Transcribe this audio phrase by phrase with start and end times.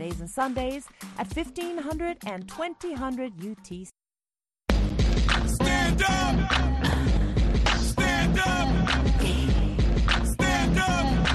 [0.00, 3.88] Days and Sundays at 1500 and 2000 UTC.
[5.46, 6.52] Stand up!
[7.76, 8.68] Stand up!
[10.24, 11.28] Stand up!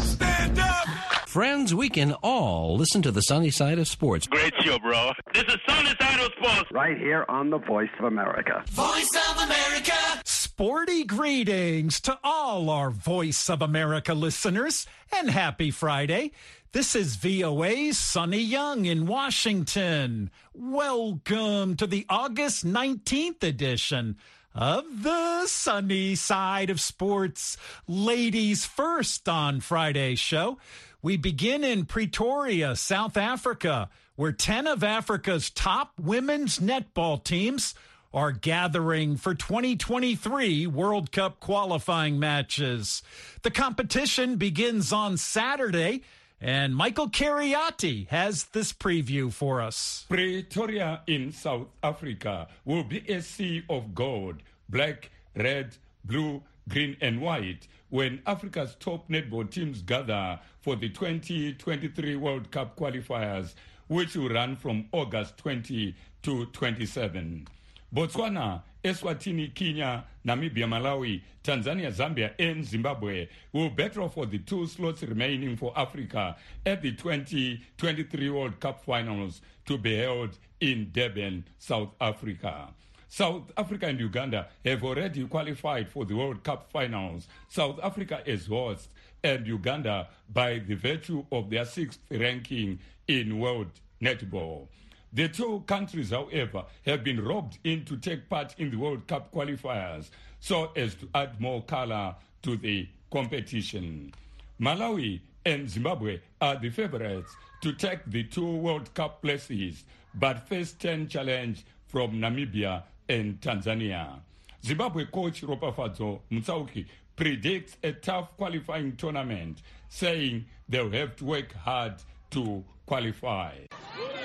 [0.00, 0.88] Stand up!
[1.28, 4.26] Friends, we can all listen to the sunny side of sports.
[4.26, 5.12] Great show, bro.
[5.34, 6.72] This is Sunny Side of Sports.
[6.72, 8.64] right here on the Voice of America.
[8.70, 9.92] Voice of America!
[10.24, 16.30] Sporty greetings to all our Voice of America listeners and happy Friday.
[16.74, 20.32] This is VOA's Sonny Young in Washington.
[20.52, 24.16] Welcome to the August 19th edition
[24.56, 27.56] of the Sunny Side of Sports.
[27.86, 30.58] Ladies first on Friday's show.
[31.00, 37.76] We begin in Pretoria, South Africa, where 10 of Africa's top women's netball teams
[38.12, 43.00] are gathering for 2023 World Cup qualifying matches.
[43.42, 46.02] The competition begins on Saturday,
[46.40, 50.04] and Michael Kariati has this preview for us.
[50.08, 57.20] Pretoria in South Africa will be a sea of gold, black, red, blue, green, and
[57.20, 63.54] white when Africa's top netball teams gather for the 2023 World Cup qualifiers,
[63.86, 67.46] which will run from August 20 to 27.
[67.94, 75.04] Botswana, Eswatini, Kenya, Namibia, Malawi, Tanzania, Zambia, and Zimbabwe will battle for the two slots
[75.04, 81.90] remaining for Africa at the 2023 World Cup finals to be held in Durban, South
[82.00, 82.68] Africa.
[83.08, 87.28] South Africa and Uganda have already qualified for the World Cup finals.
[87.48, 88.90] South Africa as host
[89.22, 93.70] and Uganda by the virtue of their sixth ranking in world
[94.02, 94.66] netball.
[95.14, 99.32] The two countries, however, have been robbed in to take part in the World Cup
[99.32, 100.10] qualifiers
[100.40, 104.12] so as to add more color to the competition.
[104.60, 107.32] Malawi and Zimbabwe are the favorites
[107.62, 109.84] to take the two World Cup places,
[110.16, 114.18] but face 10 challenge from Namibia and Tanzania.
[114.64, 121.94] Zimbabwe coach Ropafadzo Mutsauki predicts a tough qualifying tournament, saying they'll have to work hard
[122.30, 123.52] to qualify.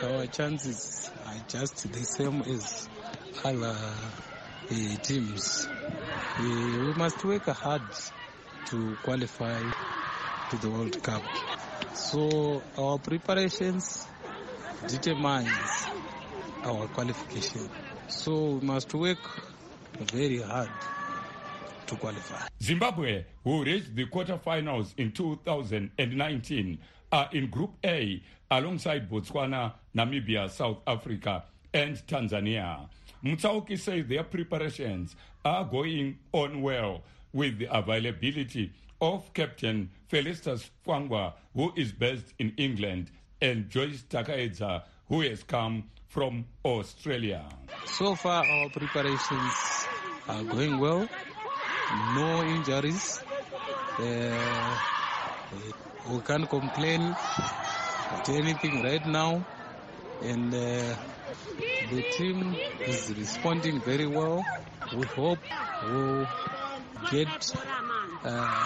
[0.03, 2.89] Our chances are just the same as
[3.43, 3.75] other
[4.71, 5.67] uh, teams.
[6.39, 7.81] We, we must work hard
[8.67, 9.59] to qualify
[10.49, 11.23] to the World Cup.
[11.93, 14.05] So our preparations
[14.87, 15.49] determines
[16.63, 17.69] our qualification.
[18.07, 19.19] So we must work
[20.11, 20.69] very hard
[21.87, 22.47] to qualify.
[22.61, 26.77] Zimbabwe, who reached the quarterfinals in 2019,
[27.11, 28.21] are in Group A
[28.51, 31.43] alongside Botswana, Namibia, South Africa,
[31.73, 32.87] and Tanzania.
[33.23, 37.03] Mutsauki says their preparations are going on well
[37.33, 38.71] with the availability
[39.01, 43.11] of Captain Felicitas Kwangwa, who is based in England,
[43.41, 47.45] and Joyce Takaedza, who has come from Australia.
[47.85, 49.87] So far, our preparations
[50.27, 51.07] are going well.
[52.15, 53.21] No injuries.
[53.99, 54.75] Uh,
[56.07, 57.01] we can't complain
[58.11, 59.43] at anything right now.
[60.23, 60.95] And uh,
[61.91, 62.55] the team
[62.85, 64.43] is responding very well.
[64.95, 65.39] We hope
[65.85, 66.27] we'll
[67.11, 67.53] get
[68.23, 68.65] uh,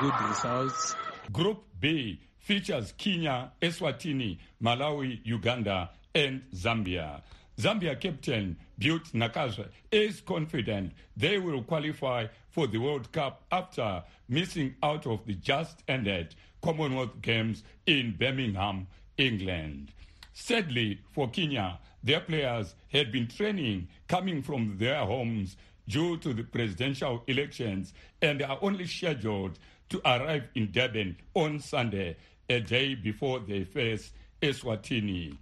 [0.00, 0.94] good results.
[1.32, 7.22] Group B features Kenya, Eswatini, Malawi, Uganda, and Zambia.
[7.58, 14.76] Zambia captain Butte Nakasha is confident they will qualify for the World Cup after missing
[14.80, 18.86] out of the just ended Commonwealth Games in Birmingham,
[19.16, 19.92] England.
[20.32, 25.56] Sadly for Kenya, their players had been training coming from their homes
[25.88, 27.92] due to the presidential elections
[28.22, 29.58] and are only scheduled
[29.88, 32.16] to arrive in Durban on Sunday,
[32.48, 35.36] a day before they face Eswatini.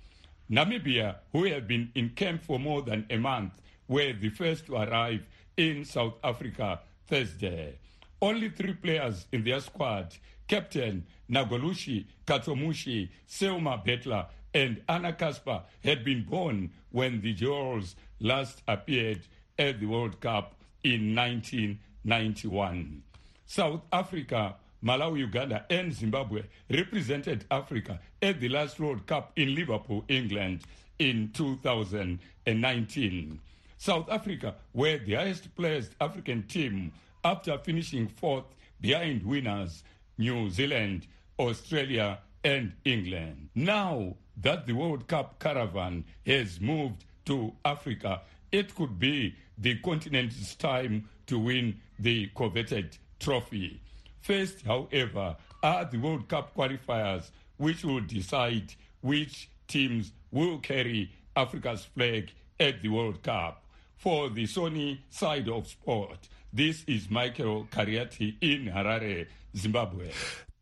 [0.50, 4.76] Namibia, who have been in camp for more than a month, were the first to
[4.76, 7.78] arrive in South Africa Thursday.
[8.20, 10.14] Only three players in their squad,
[10.48, 18.62] Captain Nagolushi Katomushi, Selma Betler, and Anna Kasper, had been born when the Jewels last
[18.66, 19.20] appeared
[19.58, 23.02] at the World Cup in 1991.
[23.44, 30.04] South Africa, Malawi, Uganda, and Zimbabwe represented Africa at the last World Cup in Liverpool,
[30.08, 30.62] England
[30.98, 33.40] in 2019.
[33.78, 36.92] South Africa were the highest placed African team
[37.26, 38.44] after finishing fourth
[38.80, 39.82] behind winners
[40.16, 41.08] New Zealand,
[41.40, 43.48] Australia, and England.
[43.52, 50.54] Now that the World Cup caravan has moved to Africa, it could be the continent's
[50.54, 53.80] time to win the coveted trophy.
[54.20, 61.86] First, however, are the World Cup qualifiers which will decide which teams will carry Africa's
[61.86, 62.30] flag
[62.60, 63.64] at the World Cup.
[63.96, 70.10] For the Sunny side of sport, this is Michael Kariati in Harare, Zimbabwe.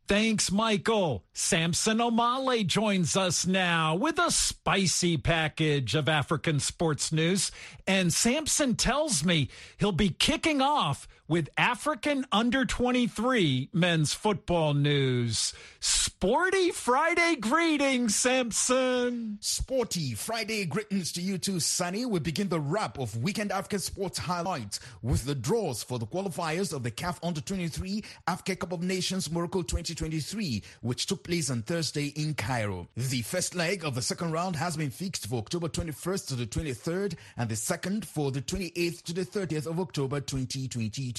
[0.07, 1.25] Thanks, Michael.
[1.33, 7.51] Samson Omale joins us now with a spicy package of African sports news.
[7.87, 9.49] And Samson tells me
[9.79, 15.55] he'll be kicking off with African under 23 men's football news.
[15.81, 19.39] Sporty Friday greetings, Samson.
[19.41, 22.05] Sporty Friday greetings to you too, Sonny.
[22.05, 26.73] We begin the wrap of Weekend Africa Sports highlights with the draws for the qualifiers
[26.75, 31.63] of the CAF Under 23 Africa Cup of Nations Morocco 2023, which took place on
[31.63, 32.89] Thursday in Cairo.
[32.97, 36.47] The first leg of the second round has been fixed for October 21st to the
[36.47, 41.14] 23rd, and the second for the 28th to the 30th of October 2022.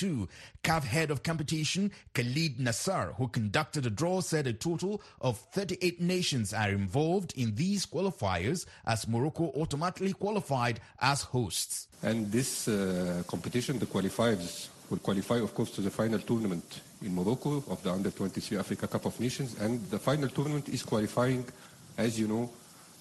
[0.64, 6.02] CAF head of competition Khalid Nassar, who conducted the draw, said a total of 38
[6.02, 11.88] nations are involved in these qualifiers as Morocco automatically qualified as hosts.
[12.04, 17.14] And this uh, competition, the qualifiers, will qualify, of course, to the final tournament in
[17.14, 19.60] Morocco of the Under 23 Africa Cup of Nations.
[19.60, 21.46] And the final tournament is qualifying,
[21.98, 22.50] as you know,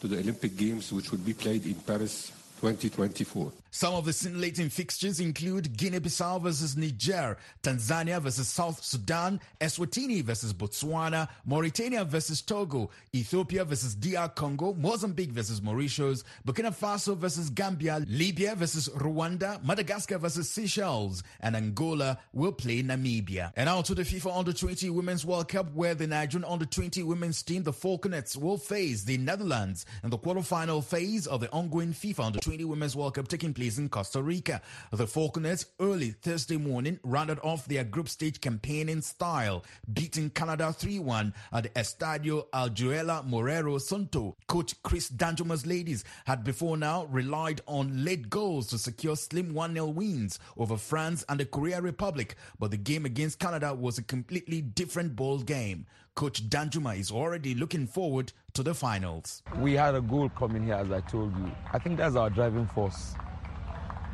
[0.01, 3.53] to the Olympic Games, which will be played in Paris 2024.
[3.77, 10.53] Some of the scintillating fixtures include Guinea-Bissau versus Niger, Tanzania versus South Sudan, Eswatini versus
[10.53, 18.05] Botswana, Mauritania versus Togo, Ethiopia versus DR Congo, Mozambique versus Mauritius, Burkina Faso versus Gambia,
[18.09, 23.53] Libya versus Rwanda, Madagascar versus Seychelles, and Angola will play Namibia.
[23.57, 27.65] And now to the FIFA Under-20 Women's World Cup where the Nigerian Under-20 women's team,
[27.65, 32.65] the Falconets, will face the Netherlands in the quarterfinal phase of the ongoing FIFA Under-20
[32.67, 34.61] Women's World Cup taking place in Costa Rica.
[34.93, 40.75] The Falconets early Thursday morning rounded off their group stage campaign in style, beating Canada
[40.79, 44.37] 3-1 at the Estadio Alejandro Morera Soto.
[44.47, 49.95] Coach Chris Danjuma's ladies had before now relied on late goals to secure slim 1-0
[49.95, 54.61] wins over France and the Korea Republic, but the game against Canada was a completely
[54.61, 55.87] different ball game.
[56.15, 59.43] Coach Danjuma is already looking forward to the finals.
[59.59, 61.51] We had a goal coming here, as I told you.
[61.73, 63.15] I think that's our driving force.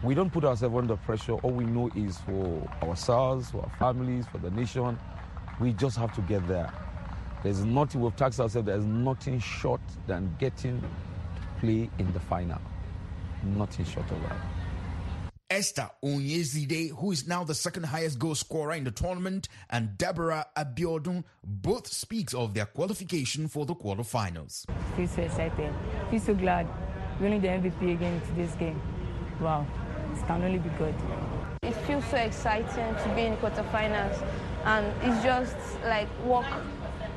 [0.03, 1.35] We don't put ourselves under pressure.
[1.35, 4.99] All we know is for ourselves, for our families, for the nation.
[5.61, 6.73] We just have to get there.
[7.43, 10.89] There's nothing, we've taxed ourselves, there's nothing short than getting to
[11.61, 12.63] play in the final.
[13.43, 14.37] Nothing short of that.
[15.51, 20.47] Esther Onyezide, who is now the second highest goal scorer in the tournament, and Deborah
[20.57, 24.65] Abiodun both speaks of their qualification for the quarterfinals.
[24.97, 25.75] Feel so excited.
[26.09, 26.69] Feel so glad.
[27.21, 28.81] Winning the MVP again in today's game.
[29.41, 29.67] Wow.
[30.15, 30.95] It can only be good.
[31.65, 34.25] It feels so exciting to be in quarterfinals,
[34.65, 36.47] and it's just like work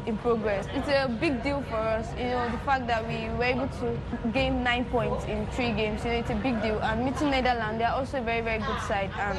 [0.06, 0.68] in progress.
[0.74, 3.98] It's a big deal for us, you know, the fact that we were able to
[4.32, 6.80] gain nine points in three games, you know, it's a big deal.
[6.80, 9.12] And meeting Netherlands, they're also a very, very good side.
[9.20, 9.38] And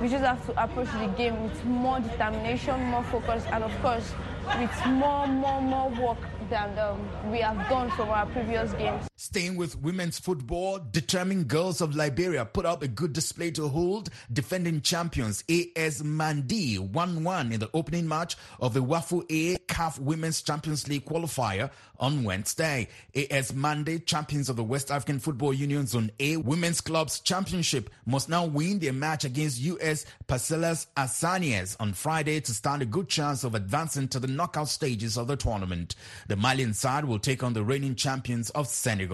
[0.00, 4.12] we just have to approach the game with more determination, more focus, and of course,
[4.58, 6.18] with more, more, more work
[6.50, 7.00] than um,
[7.30, 9.06] we have done from our previous games.
[9.18, 14.10] Staying with women's football, determined girls of Liberia put up a good display to hold
[14.30, 20.42] defending champions AS Mandé 1-1 in the opening match of the Wafu A CAF Women's
[20.42, 22.88] Champions League qualifier on Wednesday.
[23.14, 28.28] AS Mandé, champions of the West African Football Union Zone A Women's Clubs Championship, must
[28.28, 33.44] now win their match against US Parcelles Assainies on Friday to stand a good chance
[33.44, 35.94] of advancing to the knockout stages of the tournament.
[36.28, 39.05] The Malian side will take on the reigning champions of Senegal.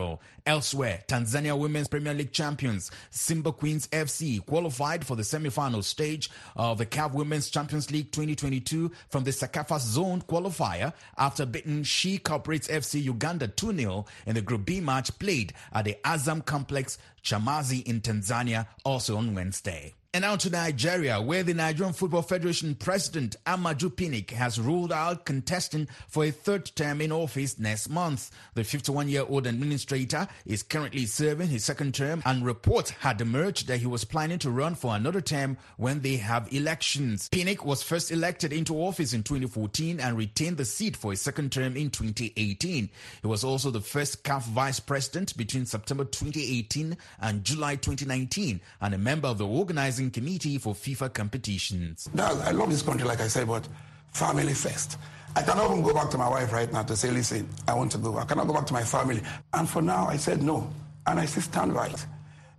[0.46, 6.78] Elsewhere, Tanzania Women's Premier League champions Simba Queens FC qualified for the semi-final stage of
[6.78, 12.68] the CAF Women's Champions League 2022 from the CECAFA Zone qualifier after beating She Corporates
[12.68, 18.00] FC Uganda 2-0 in the Group B match played at the Azam Complex, Chamazi in
[18.00, 19.94] Tanzania also on Wednesday.
[20.14, 25.24] And now to Nigeria, where the Nigerian Football Federation President Amaju Pinnick has ruled out
[25.24, 28.30] contesting for a third term in office next month.
[28.52, 33.68] The 51 year old administrator is currently serving his second term, and reports had emerged
[33.68, 37.30] that he was planning to run for another term when they have elections.
[37.30, 41.52] Pinnick was first elected into office in 2014 and retained the seat for a second
[41.52, 42.90] term in 2018.
[43.22, 48.94] He was also the first CAF vice president between September 2018 and July 2019, and
[48.94, 52.08] a member of the organizing committee for FIFA competitions.
[52.14, 53.66] Now, I love this country, like I said, but
[54.12, 54.98] family first.
[55.34, 57.92] I cannot even go back to my wife right now to say, listen, I want
[57.92, 58.18] to go.
[58.18, 59.22] I cannot go back to my family.
[59.54, 60.70] And for now, I said no.
[61.06, 62.06] And I still stand by it.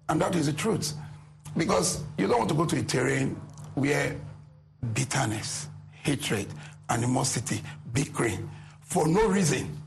[0.09, 0.93] And that is the truth.
[1.55, 3.39] Because you don't want to go to a terrain
[3.75, 4.15] where
[4.93, 6.47] bitterness, hatred,
[6.89, 7.61] animosity,
[7.93, 8.49] bickering,
[8.81, 9.77] for no reason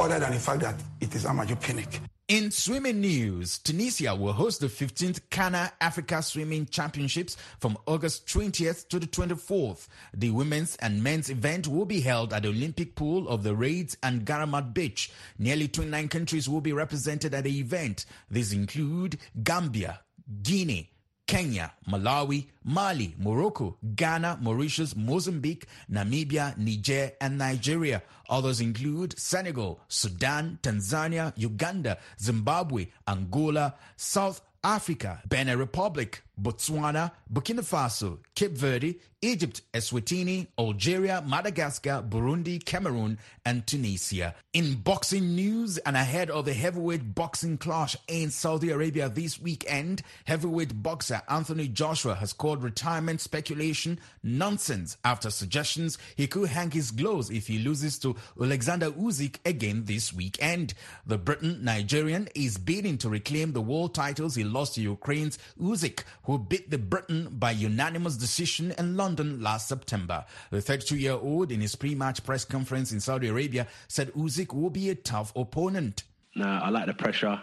[0.00, 2.00] other than the fact that it is Amaju.
[2.28, 8.86] In swimming news, Tunisia will host the 15th Cana Africa Swimming Championships from August 20th
[8.88, 9.88] to the 24th.
[10.12, 13.96] The women's and men's event will be held at the Olympic Pool of the Radès
[14.02, 15.10] and Gammarth Beach.
[15.38, 18.04] Nearly 29 countries will be represented at the event.
[18.30, 20.00] These include Gambia,
[20.42, 20.90] Guinea,
[21.28, 28.02] Kenya, Malawi, Mali, Morocco, Ghana, Mauritius, Mozambique, Namibia, Niger, and Nigeria.
[28.30, 38.18] Others include Senegal, Sudan, Tanzania, Uganda, Zimbabwe, Angola, South Africa, Benin Republic, Botswana, Burkina Faso,
[38.34, 44.34] Cape Verde, Egypt, Eswatini, Algeria, Madagascar, Burundi, Cameroon, and Tunisia.
[44.52, 50.02] In boxing news and ahead of the heavyweight boxing clash in Saudi Arabia this weekend,
[50.24, 56.92] heavyweight boxer Anthony Joshua has called retirement speculation nonsense after suggestions he could hang his
[56.92, 60.74] gloves if he loses to Alexander Usyk again this weekend.
[61.06, 66.04] The Briton Nigerian is bidding to reclaim the world titles he lost to Ukraine's Usyk,
[66.28, 70.26] who beat the Briton by unanimous decision in London last September.
[70.50, 74.94] The 32-year-old in his pre-match press conference in Saudi Arabia said Usyk will be a
[74.94, 76.02] tough opponent.
[76.36, 77.42] Nah, I like the pressure.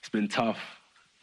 [0.00, 0.58] It's been tough.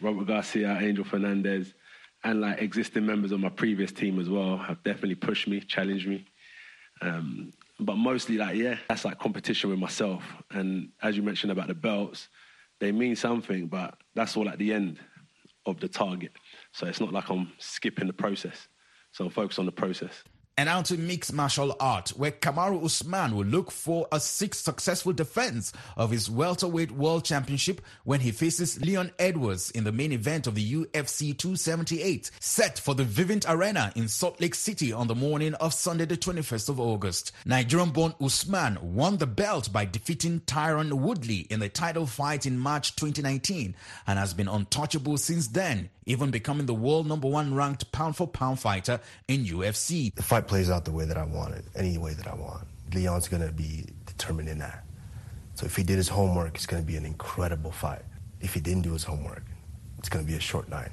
[0.02, 1.76] Robert Garcia, Angel Fernandez,
[2.24, 6.08] and like existing members of my previous team as well have definitely pushed me, challenged
[6.08, 6.26] me.
[7.04, 10.24] Um, but mostly, like, yeah, that's like competition with myself.
[10.50, 12.30] And as you mentioned about the belts,
[12.80, 14.98] they mean something, but that's all at the end
[15.66, 16.32] of the target.
[16.76, 18.68] So it's not like I'm skipping the process.
[19.14, 20.26] So I'm focused on the process.
[20.58, 25.12] And now to mixed martial art, where Kamaru Usman will look for a sixth successful
[25.12, 30.48] defense of his welterweight world championship when he faces Leon Edwards in the main event
[30.48, 35.16] of the UFC 278, set for the Vivint Arena in Salt Lake City on the
[35.16, 37.34] morning of Sunday, the 21st of August.
[37.46, 42.96] Nigerian-born Usman won the belt by defeating Tyron Woodley in the title fight in March
[42.96, 43.76] 2019
[44.08, 49.02] and has been untouchable since then, even becoming the world number one ranked pound-for-pound fighter
[49.28, 50.16] in UFC.
[50.16, 52.66] The plays out the way that I want it, any way that I want.
[52.94, 54.84] Leon's going to be determined in that.
[55.56, 58.04] So if he did his homework, it's going to be an incredible fight.
[58.42, 59.44] If he didn't do his homework,
[59.98, 60.92] it's going to be a short night.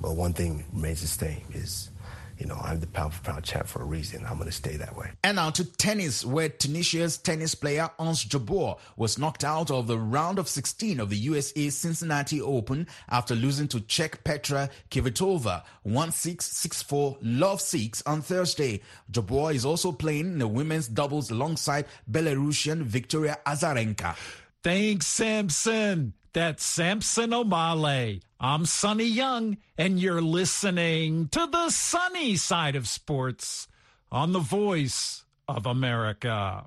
[0.00, 1.90] But one thing remains the same is,
[2.38, 4.24] you know, I'm the pound for pound champ for a reason.
[4.26, 5.10] I'm going to stay that way.
[5.22, 9.98] And now to tennis, where Tunisia's tennis player Ons Jabeur was knocked out of the
[9.98, 16.36] round of 16 of the USA Cincinnati Open after losing to Czech Petra Kvitova 1-6,
[16.36, 18.80] 6-4, love 6 on Thursday.
[19.10, 24.16] Jabeur is also playing in the women's doubles alongside Belarusian Victoria Azarenka.
[24.62, 26.14] Thanks, Samson.
[26.34, 28.20] That's Samson Omale.
[28.40, 33.68] I'm Sonny Young, and you're listening to the sunny side of sports
[34.10, 36.64] on the voice of America.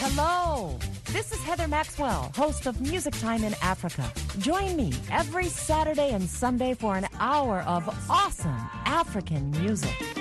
[0.00, 0.80] Hello.
[1.12, 4.10] This is Heather Maxwell, host of Music Time in Africa.
[4.38, 10.11] Join me every Saturday and Sunday for an hour of awesome African music.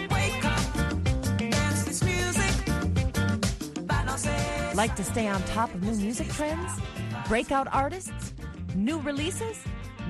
[4.82, 6.72] Like to stay on top of new music trends?
[7.28, 8.34] Breakout artists?
[8.74, 9.64] New releases?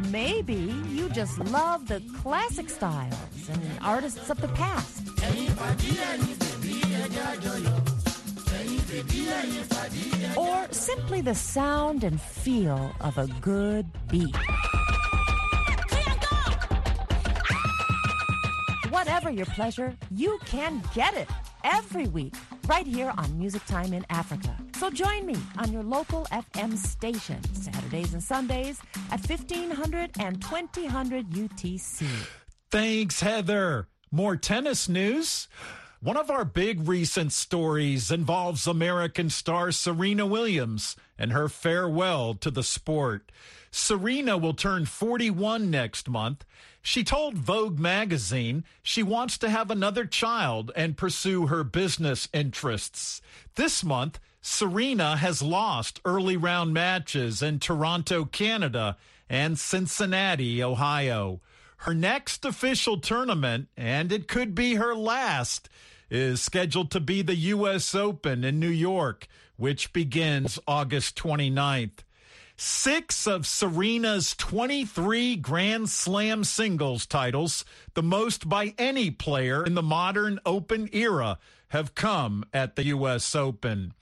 [0.07, 5.09] Maybe you just love the classic styles and artists of the past.
[10.37, 14.37] Or simply the sound and feel of a good beat.
[18.89, 21.27] Whatever your pleasure, you can get it
[21.65, 22.35] every week
[22.71, 24.55] right here on Music Time in Africa.
[24.77, 28.79] So join me on your local FM station Saturdays and Sundays
[29.11, 32.07] at 1500 and 2000 UTC.
[32.71, 33.89] Thanks, Heather.
[34.09, 35.49] More tennis news.
[36.03, 42.49] One of our big recent stories involves American star Serena Williams and her farewell to
[42.49, 43.31] the sport.
[43.69, 46.43] Serena will turn 41 next month.
[46.81, 53.21] She told Vogue magazine she wants to have another child and pursue her business interests.
[53.53, 58.97] This month, Serena has lost early round matches in Toronto, Canada
[59.29, 61.41] and Cincinnati, Ohio.
[61.77, 65.69] Her next official tournament, and it could be her last,
[66.11, 67.95] is scheduled to be the U.S.
[67.95, 71.99] Open in New York, which begins August 29th.
[72.57, 77.65] Six of Serena's 23 Grand Slam singles titles,
[77.95, 81.39] the most by any player in the modern Open era,
[81.69, 83.33] have come at the U.S.
[83.33, 83.93] Open.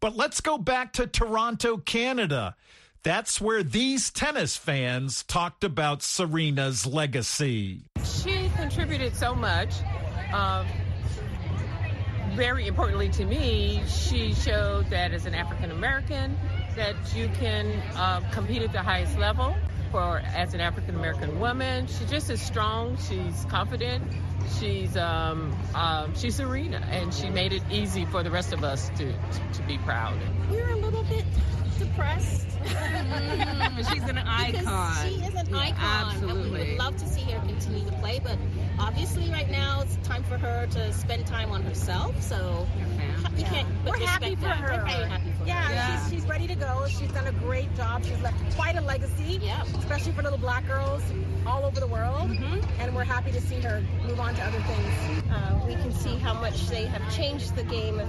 [0.00, 2.54] But let's go back to Toronto, Canada.
[3.02, 7.82] That's where these tennis fans talked about Serena's legacy.
[8.04, 9.74] She contributed so much.
[10.32, 10.66] Um,
[12.38, 16.38] very importantly to me, she showed that as an African American,
[16.76, 17.66] that you can
[17.96, 19.56] uh, compete at the highest level.
[19.90, 22.96] For as an African American woman, she just is strong.
[23.08, 24.04] She's confident.
[24.60, 28.88] She's um, um, she's Serena, and she made it easy for the rest of us
[28.90, 30.16] to to, to be proud.
[30.48, 31.24] We're a little bit
[31.78, 32.46] depressed.
[33.92, 34.52] She's an icon.
[34.52, 36.16] Because she is an Yeah, icon.
[36.16, 38.36] And we would love to see her continue to play, but
[38.78, 42.20] obviously right now it's time for her to spend time on herself.
[42.22, 42.66] So
[43.36, 43.68] you can't.
[43.84, 44.56] But We're happy for that.
[44.58, 44.76] her.
[44.78, 46.08] We're very happy for yeah, her.
[46.10, 46.86] She's, she's ready to go.
[46.88, 48.04] She's done a great job.
[48.04, 49.40] She's left quite a legacy,
[49.78, 51.02] especially for little black girls
[51.46, 52.30] all over the world.
[52.30, 52.80] Mm-hmm.
[52.80, 55.22] And we're happy to see her move on to other things.
[55.30, 58.08] Uh, we can see how much they have changed the game of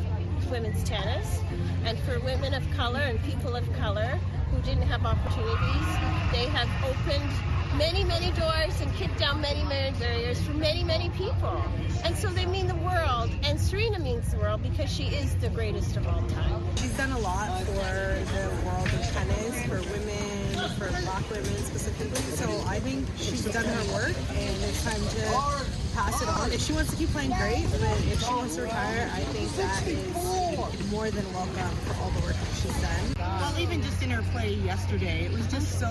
[0.50, 1.40] women's tennis.
[1.86, 4.20] And for women of color and people of color
[4.52, 5.88] who didn't have opportunities,
[6.32, 7.32] they have opened
[7.78, 11.64] many, many doors and kicked down many, many barriers for many, many people.
[12.04, 13.30] And so they mean the world.
[13.44, 16.64] And Serena means the world because she is the greatest of all time.
[16.78, 22.22] She's done a lot for the world of tennis, for women, for black women specifically.
[22.36, 25.59] So I think she's done her work and it's time to
[26.00, 26.52] pass it on.
[26.52, 27.66] If she wants to keep playing, great.
[27.72, 32.10] But if she wants to retire, I think that is more than welcome for all
[32.12, 33.14] the work that she's done.
[33.18, 35.88] Well, even just in her play yesterday, it was just so,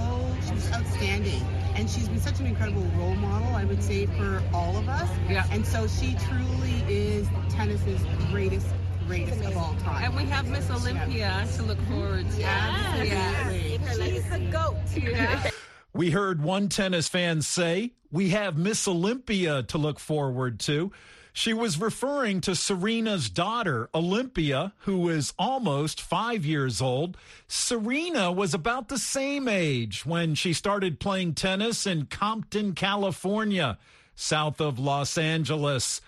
[0.46, 1.42] she was outstanding.
[1.74, 5.08] And she's been such an incredible role model, I would say, for all of us.
[5.28, 5.46] Yeah.
[5.50, 8.00] And so she truly is tennis's
[8.30, 8.66] greatest,
[9.06, 10.04] greatest of all time.
[10.04, 12.42] And we have Miss Olympia to look forward to.
[12.42, 13.78] Absolutely.
[14.10, 15.52] She's the goat.
[15.94, 20.92] We heard one tennis fan say, We have Miss Olympia to look forward to.
[21.32, 27.16] She was referring to Serena's daughter, Olympia, who is almost five years old.
[27.46, 33.78] Serena was about the same age when she started playing tennis in Compton, California,
[34.16, 36.00] south of Los Angeles.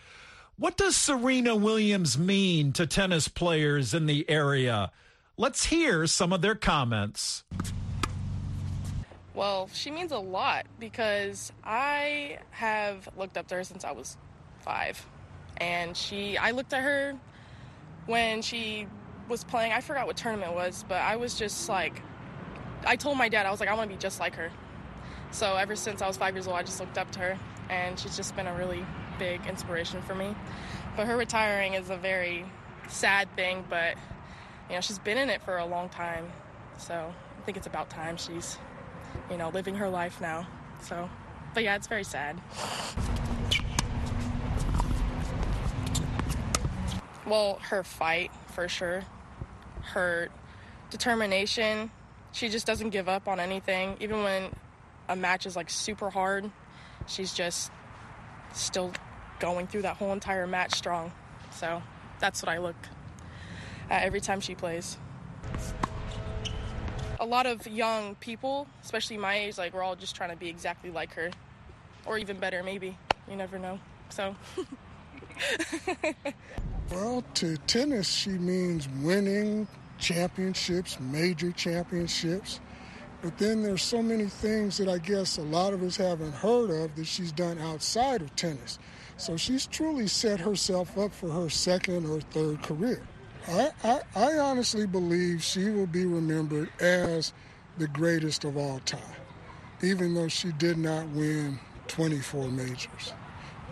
[0.56, 4.90] What does Serena Williams mean to tennis players in the area?
[5.36, 7.44] Let's hear some of their comments.
[9.40, 14.18] Well, she means a lot because I have looked up to her since I was
[14.58, 15.02] five.
[15.56, 17.18] And she, I looked at her
[18.04, 18.86] when she
[19.30, 22.02] was playing, I forgot what tournament was, but I was just like,
[22.84, 24.50] I told my dad, I was like, I want to be just like her.
[25.30, 27.38] So ever since I was five years old, I just looked up to her.
[27.70, 28.84] And she's just been a really
[29.18, 30.36] big inspiration for me.
[30.98, 32.44] But her retiring is a very
[32.88, 33.94] sad thing, but,
[34.68, 36.30] you know, she's been in it for a long time.
[36.76, 38.58] So I think it's about time she's
[39.30, 40.46] you know, living her life now.
[40.82, 41.08] So,
[41.54, 42.40] but yeah, it's very sad.
[47.26, 49.04] Well, her fight, for sure.
[49.82, 50.28] Her
[50.90, 51.90] determination.
[52.32, 53.96] She just doesn't give up on anything.
[54.00, 54.50] Even when
[55.08, 56.50] a match is like super hard,
[57.06, 57.70] she's just
[58.52, 58.92] still
[59.38, 61.12] going through that whole entire match strong.
[61.52, 61.82] So,
[62.18, 62.76] that's what I look
[63.88, 64.98] at every time she plays
[67.20, 70.48] a lot of young people, especially my age, like we're all just trying to be
[70.48, 71.30] exactly like her,
[72.06, 72.96] or even better, maybe.
[73.28, 73.78] You never know.
[74.08, 74.34] So,
[76.90, 82.58] Well, to tennis, she means winning championships, major championships.
[83.22, 86.70] But then there's so many things that I guess a lot of us haven't heard
[86.70, 88.80] of that she's done outside of tennis.
[89.18, 93.02] So she's truly set herself up for her second or third career.
[93.50, 97.32] I, I, I honestly believe she will be remembered as
[97.78, 99.00] the greatest of all time,
[99.82, 101.58] even though she did not win
[101.88, 103.12] 24 majors,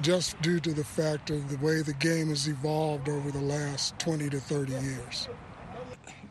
[0.03, 3.97] just due to the fact of the way the game has evolved over the last
[4.01, 5.29] 20 to 30 years.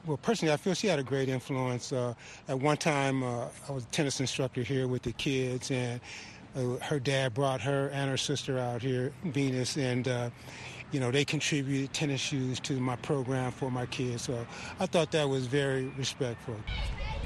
[0.05, 1.93] Well, personally, I feel she had a great influence.
[1.93, 2.13] Uh,
[2.49, 6.01] at one time, uh, I was a tennis instructor here with the kids, and
[6.55, 10.29] uh, her dad brought her and her sister out here, Venus, and uh,
[10.91, 14.23] you know they contributed tennis shoes to my program for my kids.
[14.23, 14.45] So
[14.79, 16.55] I thought that was very respectful.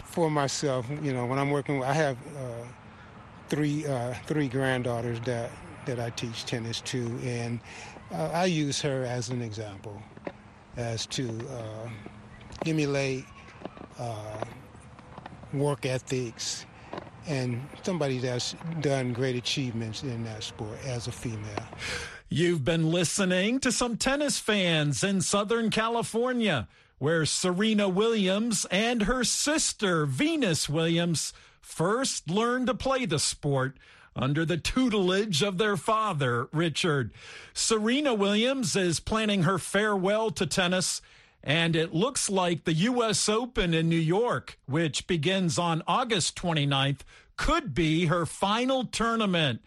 [0.06, 2.66] For myself, you know, when I'm working, with, I have uh,
[3.48, 5.52] three uh, three granddaughters that
[5.86, 7.60] that I teach tennis to, and
[8.12, 10.02] uh, I use her as an example
[10.78, 11.90] as to uh,
[12.66, 13.26] emulate
[14.00, 14.44] uh,
[15.54, 16.66] work ethics
[17.28, 21.68] and somebody that's done great achievements in that sport as a female.
[22.34, 29.26] You've been listening to some tennis fans in Southern California, where Serena Williams and her
[29.26, 33.76] sister, Venus Williams, first learned to play the sport
[34.16, 37.12] under the tutelage of their father, Richard.
[37.54, 41.02] Serena Williams is planning her farewell to tennis,
[41.44, 43.28] and it looks like the U.S.
[43.28, 47.02] Open in New York, which begins on August 29th,
[47.36, 49.60] could be her final tournament.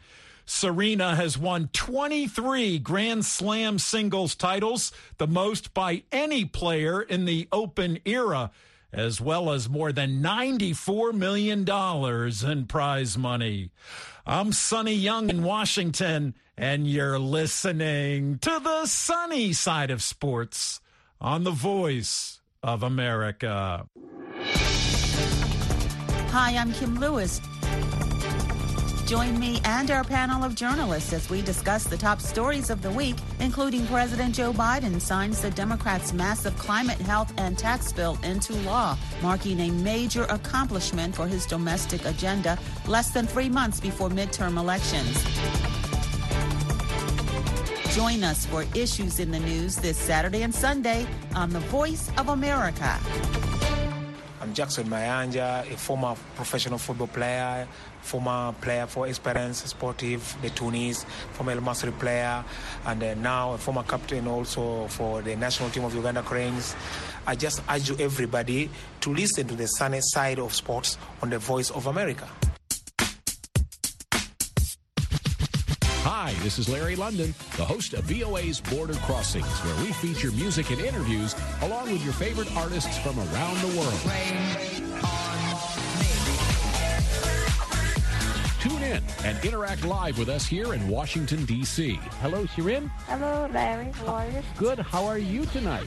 [0.46, 7.48] Serena has won 23 Grand Slam singles titles, the most by any player in the
[7.50, 8.50] Open era,
[8.92, 11.68] as well as more than $94 million
[12.50, 13.70] in prize money.
[14.26, 20.80] I'm Sonny Young in Washington, and you're listening to the sunny side of sports
[21.20, 23.86] on the voice of America.
[26.30, 27.40] Hi, I'm Kim Lewis.
[29.06, 32.90] Join me and our panel of journalists as we discuss the top stories of the
[32.90, 38.54] week, including President Joe Biden signs the Democrats' massive climate, health, and tax bill into
[38.62, 44.56] law, marking a major accomplishment for his domestic agenda less than three months before midterm
[44.56, 45.22] elections.
[47.94, 52.30] Join us for issues in the news this Saturday and Sunday on The Voice of
[52.30, 52.98] America.
[54.54, 57.66] Jackson Mayanja, a former professional football player,
[58.00, 62.44] former player for Esperance Sportive, the Tunis, former El Masri player,
[62.86, 66.76] and uh, now a former captain also for the national team of Uganda Cranes.
[67.26, 71.70] I just urge everybody to listen to the sunny side of sports on the Voice
[71.70, 72.28] of America.
[76.24, 80.70] Hi, this is Larry London, the host of VOA's Border Crossings, where we feature music
[80.70, 84.00] and interviews along with your favorite artists from around the world.
[88.58, 92.00] Tune in and interact live with us here in Washington, D.C.
[92.22, 92.88] Hello, Shirin.
[93.06, 93.92] Hello, Larry.
[93.92, 94.42] How are you?
[94.56, 94.78] Good.
[94.78, 95.84] How are you tonight?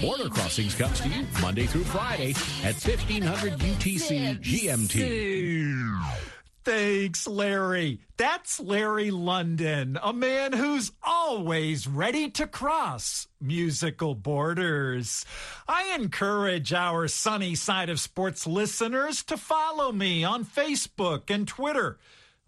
[0.00, 6.35] Border Crossings comes to you Monday through Friday at 1500 UTC GMT.
[6.66, 8.00] Thanks, Larry.
[8.16, 15.24] That's Larry London, a man who's always ready to cross musical borders.
[15.68, 21.98] I encourage our sunny side of sports listeners to follow me on Facebook and Twitter.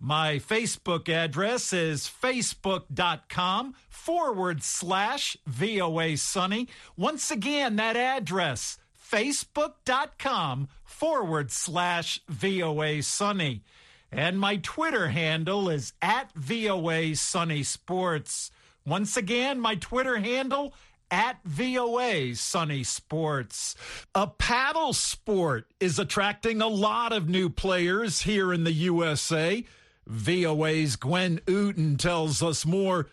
[0.00, 6.66] My Facebook address is facebook.com forward slash VOA Sunny.
[6.96, 8.78] Once again, that address,
[9.12, 13.62] facebook.com forward slash VOA Sunny.
[14.10, 18.50] And my Twitter handle is at VOA Sunny Sports.
[18.86, 20.72] Once again, my Twitter handle
[21.10, 23.74] at VOA Sunny Sports.
[24.14, 29.64] A paddle sport is attracting a lot of new players here in the USA.
[30.06, 33.08] VOA's Gwen Outen tells us more.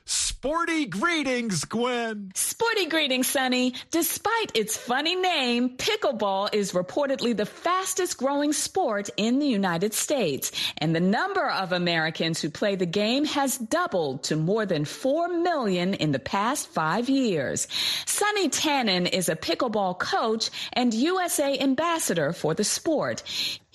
[0.46, 2.32] Sporty greetings, Gwen.
[2.36, 3.74] Sporty greetings, Sonny.
[3.90, 10.52] Despite its funny name, pickleball is reportedly the fastest growing sport in the United States.
[10.78, 15.30] And the number of Americans who play the game has doubled to more than 4
[15.30, 17.68] million in the past five years.
[18.06, 23.24] Sonny Tannen is a pickleball coach and USA ambassador for the sport.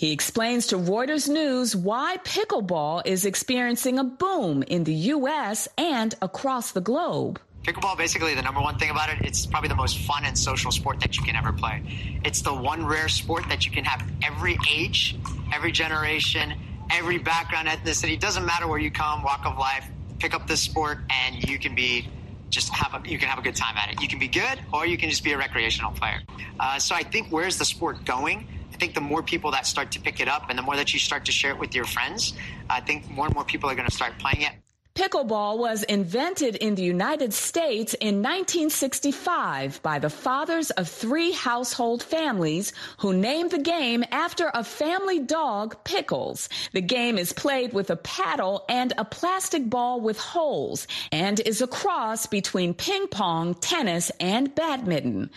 [0.00, 5.68] He explains to Reuters News why pickleball is experiencing a boom in the U.S.
[5.76, 7.38] and across the globe.
[7.64, 10.70] Pickleball, basically, the number one thing about it, it's probably the most fun and social
[10.70, 11.82] sport that you can ever play.
[12.24, 15.18] It's the one rare sport that you can have every age,
[15.52, 16.54] every generation,
[16.90, 18.18] every background, ethnicity.
[18.18, 19.86] Doesn't matter where you come, walk of life.
[20.18, 22.08] Pick up this sport, and you can be
[22.48, 24.00] just have a you can have a good time at it.
[24.00, 26.22] You can be good, or you can just be a recreational player.
[26.58, 28.46] Uh, so I think where's the sport going?
[28.80, 30.98] Think the more people that start to pick it up and the more that you
[30.98, 32.32] start to share it with your friends,
[32.68, 34.52] I think more and more people are going to start playing it.
[34.96, 42.02] Pickleball was invented in the United States in 1965 by the fathers of three household
[42.02, 46.48] families who named the game after a family dog, Pickles.
[46.72, 51.62] The game is played with a paddle and a plastic ball with holes and is
[51.62, 55.30] a cross between ping pong, tennis, and badminton.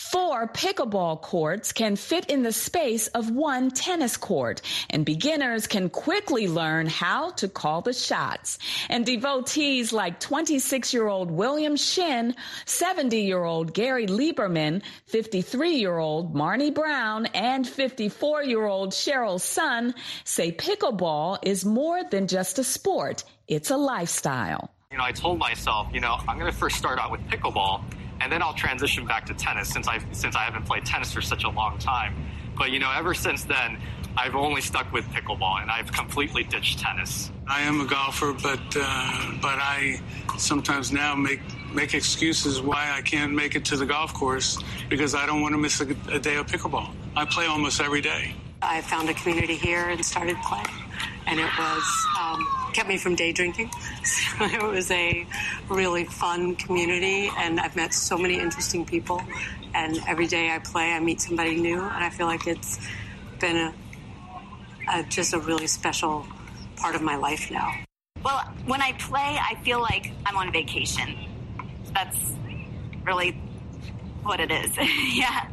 [0.00, 5.90] Four pickleball courts can fit in the space of one tennis court, and beginners can
[5.90, 8.58] quickly learn how to call the shots.
[8.88, 12.34] And devotees like 26 year old William Shin,
[12.64, 19.38] 70 year old Gary Lieberman, 53 year old Marnie Brown, and 54 year old Cheryl
[19.38, 24.70] Sun say pickleball is more than just a sport, it's a lifestyle.
[24.90, 27.84] You know, I told myself, you know, I'm going to first start out with pickleball
[28.20, 31.22] and then I'll transition back to tennis since I since I haven't played tennis for
[31.22, 32.14] such a long time.
[32.56, 33.78] But you know, ever since then,
[34.16, 37.30] I've only stuck with pickleball, and I've completely ditched tennis.
[37.46, 40.00] I am a golfer, but uh, but I
[40.36, 41.40] sometimes now make
[41.72, 45.54] make excuses why I can't make it to the golf course because I don't want
[45.54, 46.90] to miss a, a day of pickleball.
[47.16, 48.34] I play almost every day.
[48.62, 50.66] I found a community here and started playing,
[51.26, 53.70] and it was um, kept me from day drinking.
[54.04, 55.26] So it was a
[55.68, 59.22] really fun community, and I've met so many interesting people.
[59.74, 62.78] And every day I play, I meet somebody new, and I feel like it's
[63.38, 63.74] been a,
[64.92, 66.26] a just a really special
[66.76, 67.72] part of my life now.
[68.22, 71.16] Well, when I play, I feel like I'm on vacation.
[71.94, 72.18] That's
[73.04, 73.32] really
[74.22, 74.76] what it is.
[75.14, 75.48] yeah,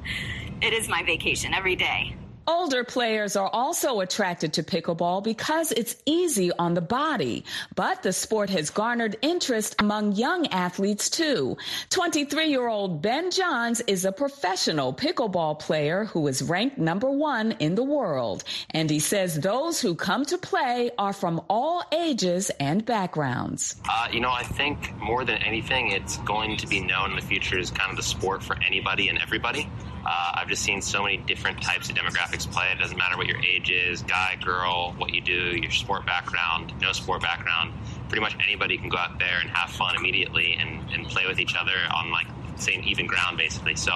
[0.61, 2.16] it is my vacation every day.
[2.49, 7.43] Older players are also attracted to pickleball because it's easy on the body.
[7.75, 11.57] But the sport has garnered interest among young athletes too.
[11.89, 17.51] 23 year old Ben Johns is a professional pickleball player who is ranked number one
[17.59, 18.45] in the world.
[18.69, 23.75] And he says those who come to play are from all ages and backgrounds.
[23.89, 27.25] Uh, you know, I think more than anything, it's going to be known in the
[27.25, 29.69] future as kind of the sport for anybody and everybody.
[30.07, 32.71] Uh, I've just seen so many different types of demographics play.
[32.71, 36.73] It doesn't matter what your age is, guy, girl, what you do, your sport background,
[36.81, 37.73] no sport background.
[38.07, 41.41] Pretty much anybody can go out there and have fun immediately and, and play with
[41.41, 43.75] each other on like same even ground basically.
[43.75, 43.91] So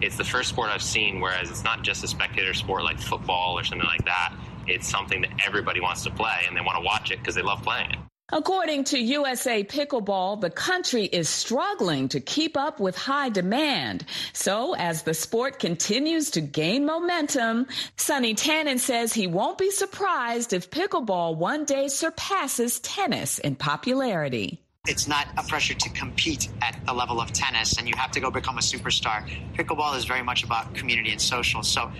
[0.00, 3.58] it's the first sport I've seen whereas it's not just a spectator sport like football
[3.58, 4.34] or something like that.
[4.66, 7.42] It's something that everybody wants to play and they want to watch it because they
[7.42, 7.98] love playing it.
[8.32, 14.04] According to USA Pickleball, the country is struggling to keep up with high demand.
[14.32, 17.66] So as the sport continues to gain momentum,
[17.96, 24.60] Sonny Tannen says he won't be surprised if pickleball one day surpasses tennis in popularity.
[24.86, 28.20] It's not a pressure to compete at the level of tennis and you have to
[28.20, 29.28] go become a superstar.
[29.54, 31.62] Pickleball is very much about community and social.
[31.62, 31.90] So,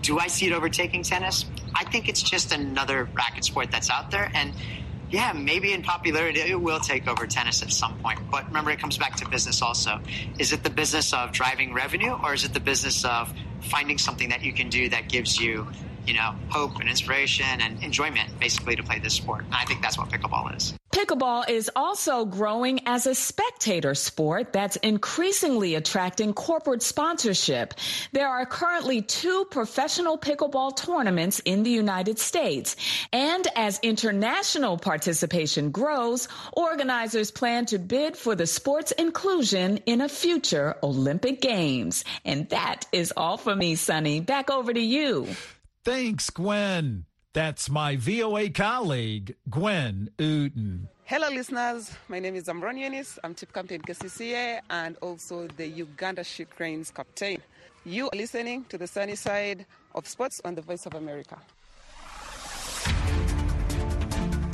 [0.00, 1.44] do I see it overtaking tennis?
[1.74, 4.30] I think it's just another racket sport that's out there.
[4.34, 4.52] And
[5.10, 8.18] yeah, maybe in popularity it will take over tennis at some point.
[8.30, 10.00] But remember, it comes back to business also.
[10.38, 14.28] Is it the business of driving revenue or is it the business of finding something
[14.30, 15.66] that you can do that gives you,
[16.06, 19.44] you know, hope and inspiration and enjoyment basically to play this sport?
[19.44, 20.74] And I think that's what pickleball is.
[20.96, 27.74] Pickleball is also growing as a spectator sport that's increasingly attracting corporate sponsorship.
[28.12, 32.76] There are currently two professional pickleball tournaments in the United States.
[33.12, 40.08] And as international participation grows, organizers plan to bid for the sport's inclusion in a
[40.08, 42.06] future Olympic Games.
[42.24, 44.20] And that is all for me, Sonny.
[44.20, 45.28] Back over to you.
[45.86, 47.06] Thanks, Gwen.
[47.32, 50.88] That's my VOA colleague, Gwen Outen.
[51.04, 51.92] Hello, listeners.
[52.08, 53.20] My name is Amron Yunis.
[53.22, 57.40] I'm Chief Captain KCCA and also the Uganda Ship Cranes captain.
[57.84, 61.38] You are listening to the sunny side of sports on the Voice of America.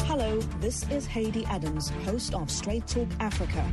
[0.04, 3.64] Hello, this is Haiti Adams, host of Straight Talk Africa.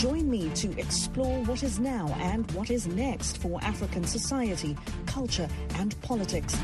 [0.00, 5.46] Join me to explore what is now and what is next for African society, culture,
[5.74, 6.58] and politics.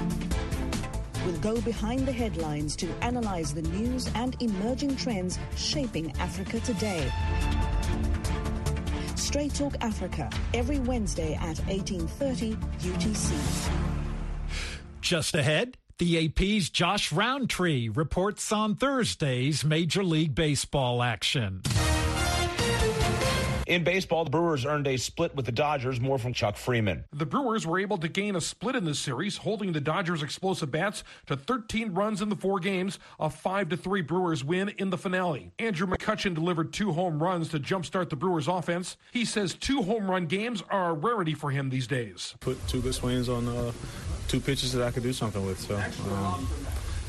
[1.22, 7.12] We'll go behind the headlines to analyze the news and emerging trends shaping Africa today.
[9.16, 12.55] Straight Talk Africa, every Wednesday at 1830
[12.88, 13.70] UTC.
[15.03, 21.61] Just ahead, the AP's Josh Roundtree reports on Thursday's Major League Baseball action.
[23.66, 27.05] In baseball, the Brewers earned a split with the Dodgers, more from Chuck Freeman.
[27.12, 30.70] The Brewers were able to gain a split in this series, holding the Dodgers' explosive
[30.70, 34.90] bats to 13 runs in the four games, a 5 to 3 Brewers win in
[34.90, 35.50] the finale.
[35.59, 38.96] Andrew McCutchen delivered two home runs to jumpstart the Brewers' offense.
[39.11, 42.37] He says two home run games are a rarity for him these days.
[42.38, 43.72] Put two good swings on uh,
[44.29, 45.59] two pitches that I could do something with.
[45.59, 45.76] So.
[46.14, 46.48] Um,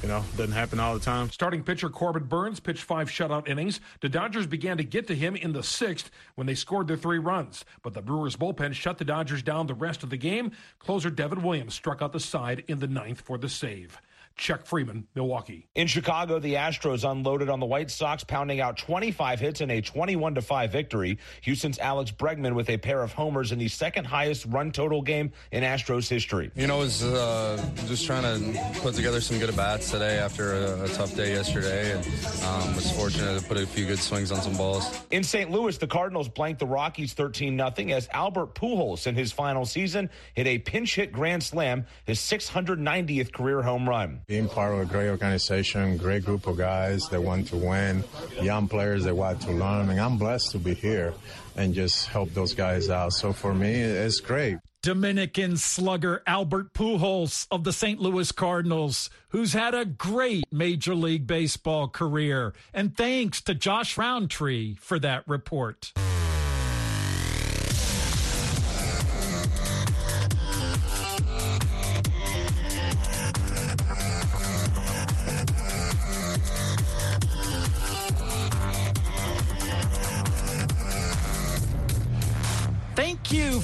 [0.01, 1.29] you know, doesn't happen all the time.
[1.31, 3.79] Starting pitcher Corbin Burnes pitched five shutout innings.
[4.01, 7.19] The Dodgers began to get to him in the sixth when they scored their three
[7.19, 10.51] runs, but the Brewers bullpen shut the Dodgers down the rest of the game.
[10.79, 13.99] Closer Devin Williams struck out the side in the ninth for the save.
[14.37, 15.67] Chuck Freeman, Milwaukee.
[15.73, 19.81] In Chicago, the Astros unloaded on the White Sox, pounding out 25 hits in a
[19.81, 21.17] 21 to 5 victory.
[21.41, 25.31] Houston's Alex Bregman with a pair of homers in the second highest run total game
[25.51, 26.51] in Astros history.
[26.55, 30.19] You know, I was uh, just trying to put together some good at bats today
[30.19, 32.05] after a, a tough day yesterday, and
[32.45, 35.03] um, was fortunate to put a few good swings on some balls.
[35.09, 35.49] In St.
[35.49, 40.09] Louis, the Cardinals blanked the Rockies 13 0 as Albert Pujols in his final season
[40.35, 44.85] hit a pinch hit grand slam, his 690th career home run being part of a
[44.85, 48.03] great organization, great group of guys that want to win,
[48.41, 49.89] young players that want to learn.
[49.89, 51.13] And I'm blessed to be here
[51.55, 53.13] and just help those guys out.
[53.13, 54.57] So for me, it's great.
[54.83, 58.01] Dominican slugger Albert Pujols of the St.
[58.01, 62.53] Louis Cardinals, who's had a great Major League Baseball career.
[62.73, 65.93] And thanks to Josh Roundtree for that report.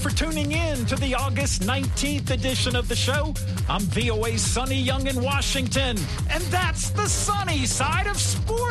[0.03, 3.33] For tuning in to the August 19th edition of the show.
[3.69, 5.95] I'm VOA's Sonny Young in Washington,
[6.29, 8.53] and that's the sunny side of sports.